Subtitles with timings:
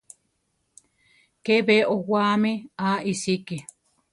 [1.43, 2.53] ¿Ke be owáami
[2.85, 3.57] a iʼsíki?